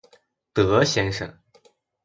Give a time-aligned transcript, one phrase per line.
[0.55, 1.37] 德先生